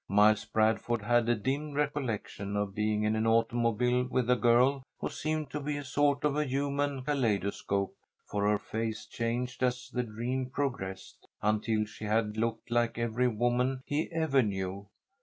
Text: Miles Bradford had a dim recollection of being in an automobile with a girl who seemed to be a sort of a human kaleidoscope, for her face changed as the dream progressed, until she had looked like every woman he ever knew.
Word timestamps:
Miles 0.09 0.45
Bradford 0.45 1.03
had 1.03 1.29
a 1.29 1.35
dim 1.35 1.73
recollection 1.73 2.57
of 2.57 2.73
being 2.73 3.03
in 3.03 3.15
an 3.15 3.27
automobile 3.27 4.03
with 4.05 4.31
a 4.31 4.35
girl 4.35 4.81
who 4.97 5.09
seemed 5.09 5.51
to 5.51 5.59
be 5.59 5.77
a 5.77 5.83
sort 5.83 6.23
of 6.23 6.35
a 6.35 6.43
human 6.43 7.03
kaleidoscope, 7.03 7.93
for 8.25 8.49
her 8.49 8.57
face 8.57 9.05
changed 9.05 9.61
as 9.61 9.89
the 9.93 10.01
dream 10.01 10.49
progressed, 10.49 11.27
until 11.43 11.85
she 11.85 12.05
had 12.05 12.35
looked 12.35 12.71
like 12.71 12.97
every 12.97 13.27
woman 13.27 13.83
he 13.85 14.09
ever 14.11 14.41
knew. 14.41 14.87